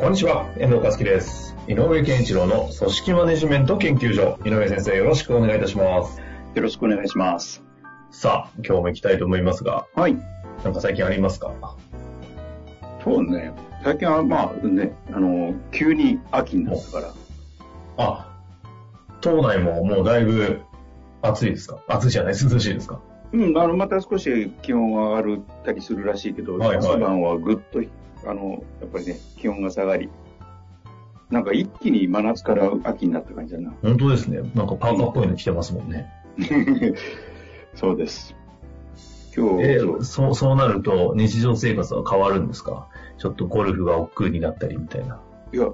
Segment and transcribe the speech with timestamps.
[0.00, 1.54] こんにちは、遠藤和樹です。
[1.68, 4.38] 井上健一郎の組織マネジメント研究所。
[4.46, 6.18] 井上先生、よろしくお願いいたします。
[6.54, 7.62] よろしくお願いします。
[8.10, 10.16] さあ、今日も行きたいと思いますが、はい。
[10.64, 11.52] なんか最近ありますか？
[13.04, 13.52] そうね。
[13.84, 17.14] 最近はまあね、あの、急に秋になったから。
[17.98, 18.40] あ、
[19.20, 20.62] 島内ももうだいぶ
[21.20, 21.78] 暑いですか？
[21.88, 23.02] 暑いじゃない、涼しいですか？
[23.34, 27.80] うん、あの、また少し気温が上がったりするらしいけど、はいはい朝晩はぐっと、
[28.26, 30.08] あの、やっぱりね、気温が下がり、
[31.30, 33.72] なんか一気に真夏から秋になった感じだな。
[33.82, 34.38] 本当ですね。
[34.54, 36.10] なんかパーカーっぽいの着てますもんね。
[37.74, 38.34] そうです。
[39.36, 42.88] 今日、えそうそう、そうなると日常生活は変わるんですか？
[43.18, 45.20] ちょっとゴルフが億劫になったりみたいな。
[45.52, 45.68] いや、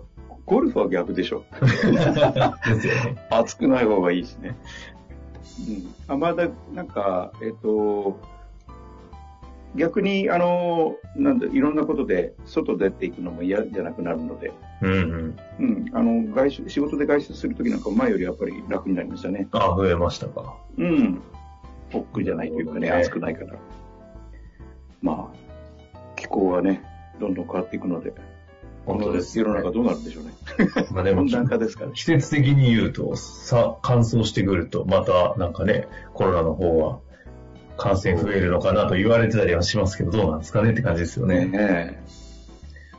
[0.44, 1.44] ゴルフは逆でしょ。
[1.62, 3.16] ですよね。
[3.30, 4.56] 暑くない方がいいしね。
[5.66, 5.94] うん。
[6.06, 8.18] あ、まだ、なんか、えっ、と、
[9.76, 14.52] 逆に、あの、なんだ、いろんなことで、外出ていくのも嫌じゃなくなるので、
[14.82, 15.36] うんうん。
[15.60, 15.90] うん。
[15.92, 19.48] あの、外出、仕事で外出するときなんか前よりやっぱり楽になりましたね。
[19.52, 20.56] あ、増えましたか。
[20.78, 21.22] うん。
[21.92, 23.54] 億劫じゃないというかね、ね暑くないから。
[25.02, 26.82] まあ、気候はね、
[27.20, 28.12] どんどん変わっていくので、
[28.86, 30.30] 本当です、世の中どうなるんでしょうね。
[30.92, 31.90] まあでも温暖化ですから。
[31.90, 37.00] 季節的に言うと、さ、乾燥してくると、またなんかね、コロナの方は
[37.76, 41.46] 感染増えるのかなと言われてたりはしますけど、どうなんですかねって感じですよね。
[41.46, 42.26] ねえ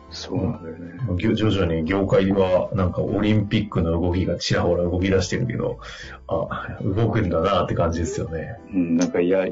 [0.10, 0.98] そうなんだよね。
[1.18, 5.80] 徐々に業界はなんかオリンピックの動きがちらほら動き出してるけど、
[6.28, 8.58] あ、動くんだなって感じですよね。
[8.74, 9.46] うん、なんかや、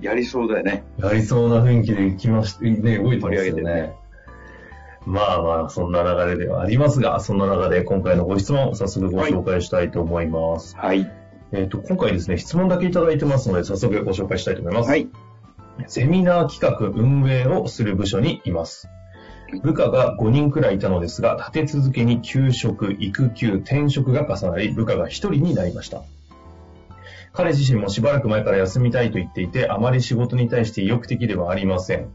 [0.00, 0.84] やりそうだよね。
[0.98, 3.94] やりそうな雰囲気で来ました、ね、動いてますよ盛り上げてねね。
[5.06, 10.76] まあまあ、そんな流れではありますが、そんな中で今回のご質問、早速ご紹介したいと思います。
[10.76, 11.10] はい。
[11.52, 14.88] えっ、と、今回ですね、質問だけいただいてますので、早速ご紹介したいと思います。
[14.88, 15.08] はい。
[15.88, 18.88] セミナー企画運営をする部署にいます。
[19.62, 26.02] 部下が5人くらいいたのですが、立て続けに休職、育休、転職が重なり、部下が1人になりました。
[27.32, 32.10] 彼自身もしばらく前から休みたいと言っていて、あまり仕事に対して意欲的ではありません。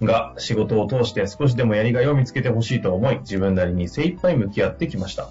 [0.00, 5.28] が、仕事を通して少しでもやりがいを見つけてほしいと思い、自分なりに精一杯向き合ってきました。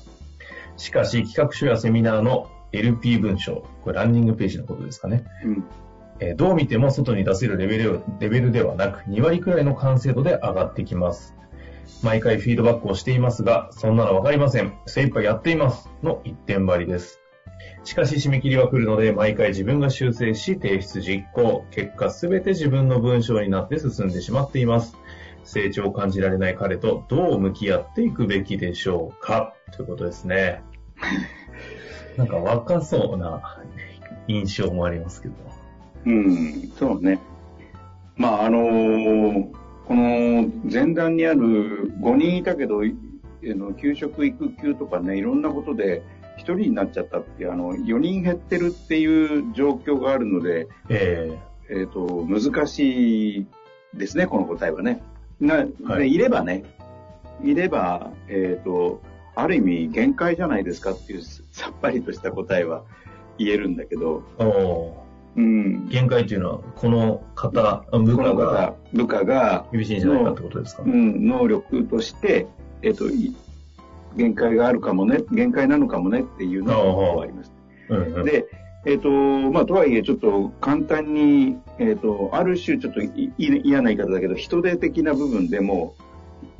[0.77, 5.25] しかし、企画書やセミナーの LP 文章、これランニングページのことですかね。
[5.43, 5.63] うん。
[6.19, 11.35] えーどう見ても外に出せるレベルレベルではなく、2割くらいの完成度で上がってきます。
[12.03, 14.73] 毎回フィードバックをしていますが、そんなのわかりません。
[14.85, 15.89] 精一杯やっています。
[16.03, 17.19] の一点張りです。
[17.83, 21.65] しかし締め切りは来るので、毎回自分が修正し、提出実行。
[21.71, 24.95] 結果すべて自分の文章になって進んでしまっています。
[25.43, 30.61] 成長を感じられない彼とどう向き合っていくべきでしょうかということですね。
[32.19, 33.41] なんか若そうな
[34.27, 35.33] 印象もありますけど。
[36.05, 37.19] うん、そうね。
[38.17, 42.95] まあ、あのーこの前段にある5人いたけど、い
[43.43, 46.03] あの給食、育休とかね、いろんなことで
[46.37, 51.39] 1人になっちゃったってあの、4人減ってるっていう状況があるので、え
[51.71, 53.47] えっ、と、難しい
[53.95, 55.01] ですね、この答えはね。
[55.39, 56.65] な、はいでいればね、
[57.43, 59.01] いれば、えっ、と、
[59.41, 62.83] ある意味限界じゃないですかっていうさっぱりとした答えは
[63.37, 64.23] 言えるんだけど、
[65.35, 65.87] うん。
[65.87, 72.47] 限界というのは、この方、あ部下が方、部下が、厳しいんじゃないかってことですか、うん、能力として、
[72.81, 73.35] えっ、と、い
[74.17, 77.51] 限界があるかもね、限界なのかもねっていうのがあります。
[77.89, 78.47] うんうん、で、
[78.85, 83.01] えっ、と、まあ、とはいえ、ちょっと簡単に、えっ、と、ある種、ちょっと
[83.37, 85.95] 嫌な言い方だけど、人手的な部分でも、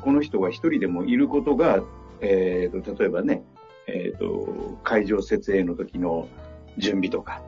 [0.01, 1.83] この人が一人でもいることが、
[2.21, 3.43] えっ、と、例えばね、
[3.87, 6.27] えっ、と、会場設営の時の
[6.77, 7.41] 準備とか、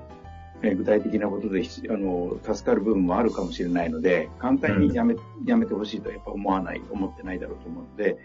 [0.63, 5.15] えー具体的なことで、ひあの、助かる部分もあるかもしれないので、簡単にやめ、
[5.45, 8.17] やめてほしいとはやっぱ思わない、思ってないだろうと思うので、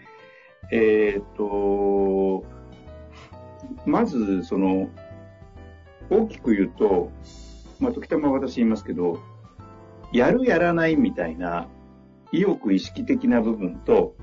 [0.71, 2.45] えっ、と、
[3.85, 4.89] まず、その、
[6.09, 7.11] 大きく言うと、
[7.79, 9.19] まあ、時たま私言いますけど、
[10.13, 11.67] やるやらないみたいな
[12.31, 14.15] 意欲意識的な部分と、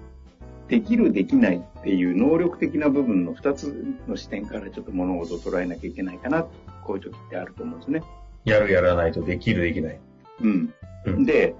[0.74, 6.50] できるできないっていう能力的な部分の二つの視点からちょっと物事を捉えなきゃいけないかなと、
[6.84, 8.02] こういう時ってあると思うんですね。
[8.44, 10.00] やるやらないとできるできない。
[10.42, 10.74] うん。
[11.06, 11.54] うんで、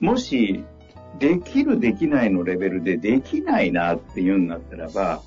[0.00, 0.64] もし、
[1.20, 5.22] できるできないのレベルでできないなって言うんだったらば、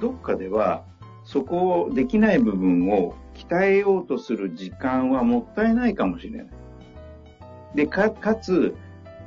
[0.00, 0.82] どっかでは
[1.24, 6.46] そこをできない部分を鍛えようとする時間はもったいないかもしれない。
[7.76, 8.74] で、か、かつ、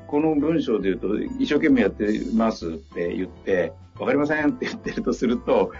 [0.07, 5.71] この文章で言うと、一生懸命やってますって言って、わかりませんって言ってるとすると、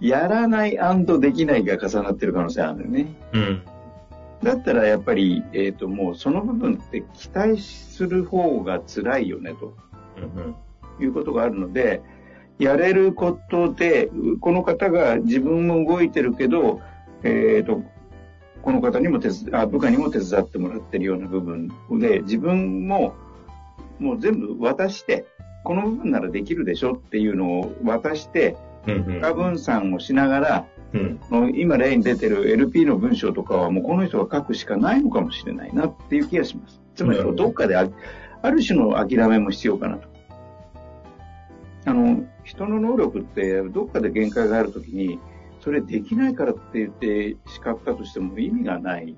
[0.00, 0.78] やらない
[1.20, 3.14] できないが重なってる可能性あるんだよね。
[3.32, 3.62] うん。
[4.42, 9.74] だったらやっぱり、えっ、ー、と、もうその部分って期待する方が辛いよね、と、
[10.18, 12.02] うん、いうことがあるので、
[12.58, 14.10] やれることで、
[14.40, 16.80] この方が自分も動いてるけど、
[17.22, 17.82] えっ、ー、と、
[18.62, 23.14] この方にも手あ、部下にも手伝ってもらってるような部分で、自分も
[23.98, 25.26] もう全部渡して、
[25.64, 28.56] この部分ならできるでしょっていうのを渡して、
[29.20, 36.80] 過分散をしながら、うん、今例に出てる LP の文章とかはもうこの人が書くしかないのかもしれないなっていう気がします。
[36.94, 37.88] つまりどっかであ
[38.42, 40.08] ある種の諦めも必要かなと。
[41.86, 45.18] あの、人の能力ってどっかで限界があるときに、
[45.60, 49.16] それできないからって言って叱ったとしても意味がない。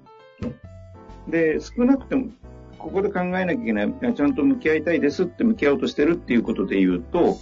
[1.29, 2.29] で、少なくても、
[2.79, 7.37] ここで考えなきゃいけない、ちゃんと向き合いたいですって向き合おうとしてるっていうことで言うと、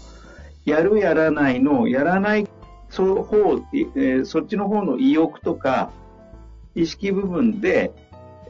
[0.65, 2.49] やるやらないの、やらない
[2.91, 5.91] そ方、えー、そっちの方の意欲とか、
[6.75, 7.93] 意識部分で、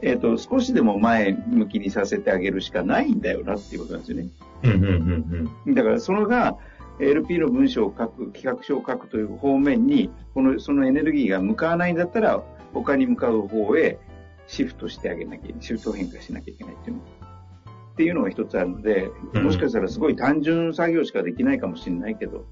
[0.01, 4.29] えっ、ー、と、少しでも前向きにさせてあげるしかないんだよなっていうことなんですよね。
[4.63, 6.57] うんうんうんうん、だからそれが
[6.99, 12.43] LP の文章を書く、企画書を書くという方面に、この、そのエネルギーが向かわないんだったら、
[12.73, 13.97] 他に向かう方へ
[14.47, 17.01] シフトしてあげなきゃ、シフト変化しなきゃいけないっていうの。
[17.01, 22.45] っていうのが一つあるので、もしかしたらすごい単純作業しかできないかもしれないけど、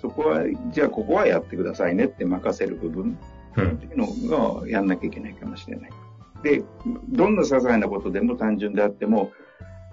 [0.00, 0.42] そこは、
[0.72, 3.18] じゃあここはやってくださいねって任せる部分
[3.52, 5.90] っていうのがやんなきゃいけないかもしれない。
[6.42, 6.62] で、
[7.10, 9.32] どんな些細なことでも単純であっても、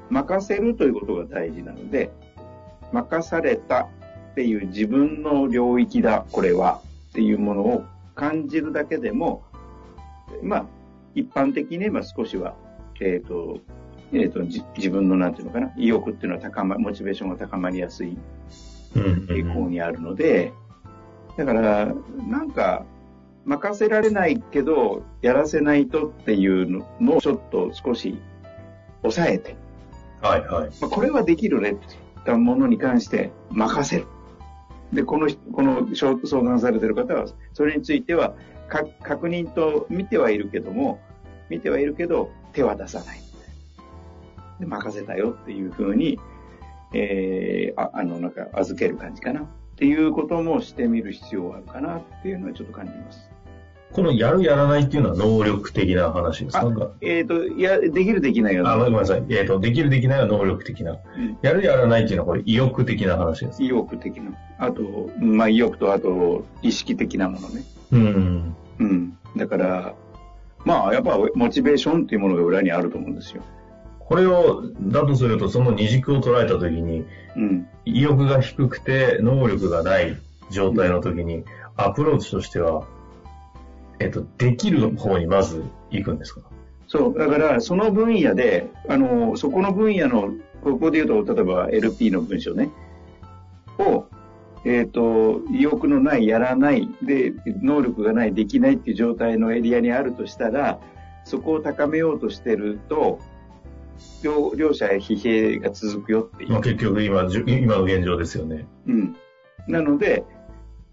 [0.10, 2.10] 任せるということが大事なので、
[2.94, 3.90] 任された
[4.32, 7.84] っていう自分の領域だ、これはっていうものを
[8.16, 9.44] 感じるだけでも、
[10.42, 10.66] まあ、
[11.16, 12.56] 一般的に言えば少しは、
[13.02, 13.60] えっ、ー、と、
[14.14, 14.42] えっ、ー、と、
[14.76, 18.18] 自分のなんていうのかな、意欲っていうのは高ま、モチベーションが高まりやすい
[18.94, 20.54] 傾向にあるので、
[21.36, 21.94] だから、
[22.28, 22.86] なんか、
[23.46, 28.20] 任せられないけど、やらせないとっていうのをちょっと少し
[29.02, 29.56] 抑えて、
[30.22, 30.70] はいはい。
[30.82, 34.08] まあ、これはできるねって言ったものに関して任せる。
[34.92, 38.36] で、この、この相談されてる方は、それについては、
[38.68, 41.00] か確認と見てはいるけども、
[41.50, 43.20] 見てはいるけど、手は出さない。
[44.60, 46.20] で、任せたよっていうふうに、
[46.94, 53.30] えー、ああの、なんか預ける感じかなっていうこともしてみる必要はあるかなっていうのはちょっと感じます。
[53.98, 56.92] このやるやらないっていうのは能力的な話ですか？
[57.02, 58.70] えっ、ー、と、や、できるできないよ。
[58.70, 59.24] あ、ごめんなさい。
[59.30, 60.92] えっ、ー、と、できるできないは能力的な。
[60.92, 63.64] うん、やるやらないっていうのはこれ意欲的な話です。
[63.64, 64.38] 意欲的な。
[64.60, 67.64] あと、まあ意欲とあと意識的なものね。
[67.92, 68.56] うん。
[68.78, 69.18] うん。
[69.36, 69.96] だから、
[70.64, 73.42] まあやっぱモチベーションっていうものが裏にあると思うんですよ。
[73.98, 77.04] これを、だとすると、その二軸を捉えたときに、
[77.36, 80.16] うん、意欲が低くて、能力がない
[80.52, 81.46] 状態のときに、
[81.76, 82.86] アプローチとしては、
[84.00, 86.42] えっと、できる方にまず行くんですか？
[86.88, 92.70] そう、だから、その分野で、あの、そこの分野の、ここで言うと、例えば LP の文章ね、
[93.78, 94.06] を、
[94.66, 100.80] えっ、ー、と、意欲のない、やらない、で、能力がない、できないっていう状態のエリアにあるとしたら、
[101.26, 103.20] そこを高めようとしてると、
[104.24, 106.52] 両両者へ疲弊が続くよっていう。
[106.52, 108.66] まあ、結局今、今の現状ですよね。
[108.88, 109.16] うん。
[109.68, 110.24] なので、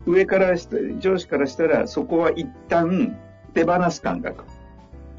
[0.06, 0.56] 上から
[0.98, 3.16] 上司からしたら、そこは一旦
[3.54, 4.44] 手放す感覚。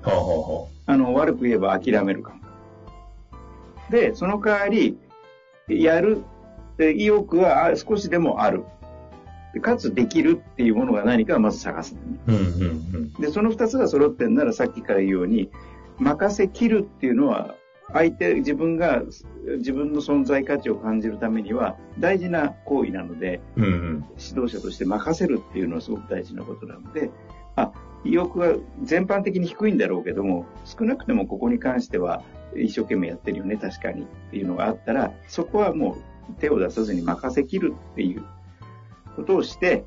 [0.03, 3.91] はあはあ、あの、悪く言えば諦める感覚。
[3.91, 4.97] で、その代わり、
[5.67, 6.23] やる、
[6.79, 8.63] 意欲は少しでもある。
[9.61, 12.45] かつできるっていうものが何かまず探す、ね、うんうんう
[12.97, 15.49] ん、で、その二つが揃ってんならさっきから言うように、
[15.97, 17.55] 任せきるっていうのは
[17.93, 19.03] 相手、自分が、
[19.57, 27.11] 自分の存在価値を感じるためには大事な行為なので、うんうん、指導者として任せるっていうのはすごく大事なことなので、
[27.55, 27.71] あ、
[28.03, 32.23] 意欲は全般的に低いんだろうけども、少なくてもここに関しては
[32.55, 35.97] 一生懸命やってるよね、確かにっていうのがあったら、そこはも
[36.29, 38.23] う手を出さずに任せきるっていう
[39.15, 39.85] ことをして、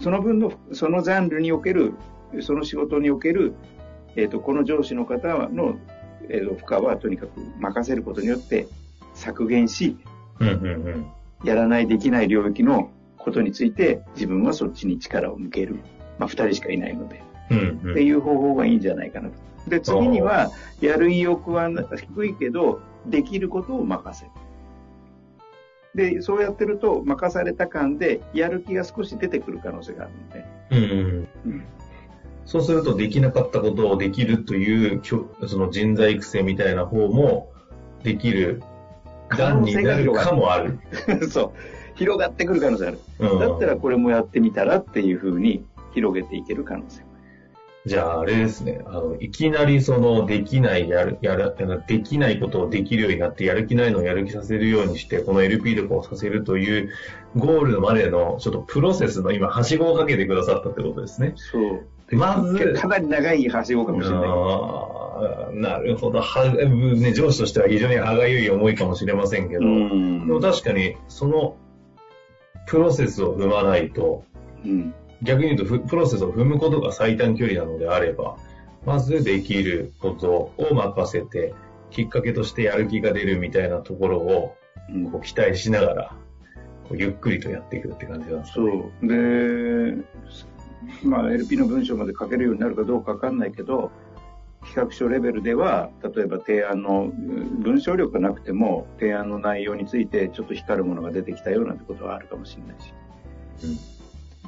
[0.00, 1.94] その分の、そのジャンルにおける、
[2.40, 3.54] その仕事における、
[4.16, 5.76] えっ、ー、と、この上司の方の
[6.28, 8.66] えー、負荷はとにかく任せることによって
[9.14, 9.96] 削減し、
[10.40, 11.06] うんうんうん、
[11.44, 15.76] やらないできない領域のことについて自分はそっちに力を向ける。
[16.18, 17.22] まあ、二人しかいないので。
[17.50, 19.34] うんうんっていう方法がいいんじゃないかなと。
[19.70, 24.30] で、次には、やる意欲は低いけど、できることを任せる。
[25.94, 30.44] で、そうやってると、任された感で、やる気が少し出てくる可能性があるので。
[30.70, 31.64] うんうんうん
[32.48, 37.52] そうすると、できなかったことをできるという、その人材育成みたいな方も、
[38.02, 38.62] できる
[39.36, 40.78] 段になるかもある。
[41.28, 41.96] そう。
[41.96, 42.98] 広がってくる可能性がある。
[43.18, 45.62] うんだったらこれもやってみたらっていうふうに
[45.92, 47.08] 広げていける可能性も
[47.84, 48.80] じゃあ、あれですね。
[48.86, 51.54] あの、いきなりその、できない、やる、やる、
[51.86, 56.90] できないことをできるようになって、やる気ないのをやる気させるようにして、この LP 力をさせるという、
[57.36, 61.34] ゴールまでの、ちょっとプロセスの今、はしごをかけてくださったってことですね。
[61.36, 61.86] そう。
[62.12, 65.60] まず、かなり長いはしごかもしれない。
[65.60, 66.20] なるほど。
[66.20, 71.56] は、ね、上司としては非常に歯がゆい思いかもしれませんけど、うんでも確かに、その、
[72.66, 74.24] プロセスを踏まないと、
[74.64, 74.94] うん。
[75.22, 78.36] 逆に言うとふ、プロセスを踏むことが最短距離なのであれば、
[78.86, 81.54] まずできることを任せて、
[81.90, 84.54] きっかけとしてやる気が出るみたいなところを
[84.90, 86.16] うんこう期待しながら、
[86.92, 88.92] ゆっくりとやっていくって感じなんですかそね。
[89.02, 89.08] う。
[89.08, 90.04] で、
[91.02, 93.90] まあ LP の文章まで書けるようになるかどうかわかんないけど、
[94.62, 102.92] 企画書レベルでは、例えば提案の、うん文章力がなくても、提案の内容についてちょっと光るものが出てきたよなんてことはあるかもしれないし。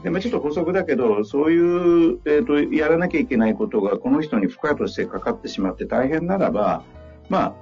[0.03, 6.83] で、まあちょっと補足だけど、そういう、えっ、と、やらなきゃいけないことがこの人に負荷としてかかってしまって大変ならば、
[7.29, 7.55] まあ、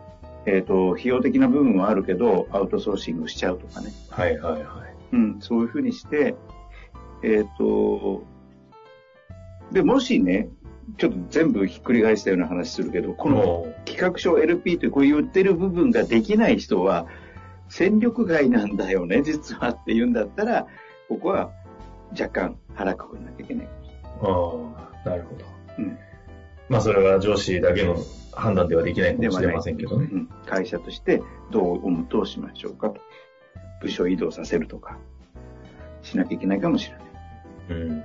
[0.47, 3.93] えっ、と、費用的な部分はあるけど、アウトソーシングしちゃうとかね。
[4.11, 4.63] はいはいはい。
[5.15, 6.37] うん、そういうふうにして、
[7.23, 8.23] えっ、と、
[9.73, 10.49] で、もしね、
[10.97, 17.07] ちょっと全部ひっくり返したような話するけど、このも企画書 LP というこう言ってる部分ができない人は、
[17.69, 20.67] 戦力外なんだよね、 実はって言うんだったら、
[21.09, 21.51] ここは
[22.13, 23.67] 若干腹くくんなきゃいけない。
[23.67, 23.69] う、
[24.23, 25.45] ああ、なるほど。
[25.79, 25.99] うん
[26.69, 27.97] まあそれは上司だけの
[28.33, 30.17] 判断ではできないかもしれませんけどねう。
[30.17, 33.01] ん、会社としてどう思うとしましょうかと。
[33.81, 34.99] 部署移動させるとか、
[36.03, 37.81] しなきゃいけないかもしれない。
[37.81, 38.05] うん。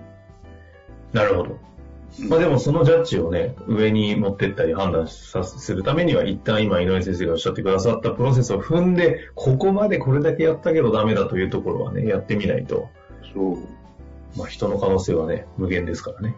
[1.14, 1.50] なるほど。
[1.52, 1.74] うん
[2.20, 12.90] まあでもそのジャッジをね、上に持ってったり判断さするためには、一旦今井上先生がおっしゃってくださったプロセスを踏んで、ここまでこれだけやったけどダメだというところはね、やってみないと、
[13.34, 13.58] そう。
[14.38, 16.36] まあ人の可能性はね、無限ですからね。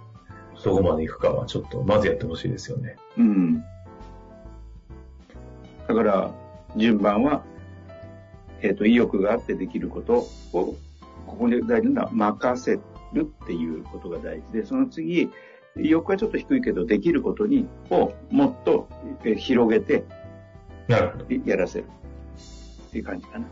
[0.64, 2.96] どこまで行くかはちょっと、まずやってほしいですよね。
[3.18, 3.62] うん。
[5.88, 6.32] だから、
[6.78, 7.44] 順番は、
[8.62, 10.76] えっ、と、意欲があってできることを、
[11.28, 12.80] ここで大事なのは任せ
[13.14, 15.30] るっていうことが大事で、その次、
[15.78, 18.88] 意欲はちょっと低いけど、できることに、をもっと
[19.24, 20.06] えー広げて
[20.88, 21.26] なるほど。
[21.46, 21.86] やらせる
[22.88, 23.48] っていう感じかな。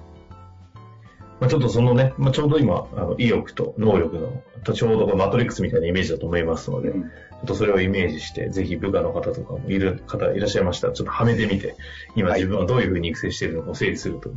[1.39, 11.75] まあ、ちょっとそのね、まあ、ちょうど今、あの意欲と能力の、とちょうどマトリックスみたいなイメージだと思いますので、ちょうんっとそれをイメージして、ぜひ部下の方とかもいる方いらっしゃいましたら、ちょっとはめてみて、
[12.15, 14.31] 今はい自分はどういうふうに育成しているのかを整理すると、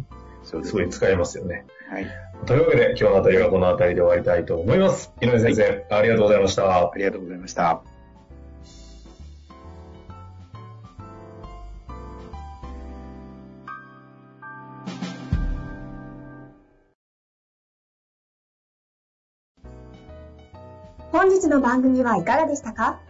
[0.46, 1.66] そうですすごい使えますよね。
[1.90, 2.06] はい。
[2.46, 5.12] というわけで、今日のあたりはこのあたりで終わりたいと思います。
[5.20, 6.92] 井上先生、ありがとうございましたあ。
[6.96, 7.82] りがとうございました。
[21.10, 23.00] 本日の番組はいかがでしたか？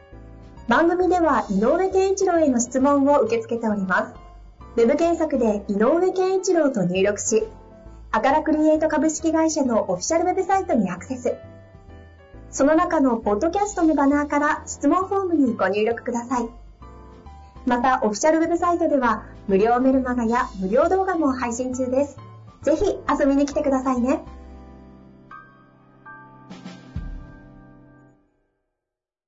[0.69, 4.26] 番組では井上健一郎への質問を受け付けております。
[4.77, 7.45] ウェブ検索で井上健一郎と入力し、
[8.13, 11.35] アカラクリエイト株式会社のオフィシャルウェブサイトにアクセス。
[12.51, 16.51] その中のポッドキャストのバナーから質問フォームにご入力ください。
[17.65, 22.19] また、オフィシャルウェブサイトでは無料メルマガや無料動画も配信中です。
[22.61, 24.21] ぜひ遊びに来てくださいね。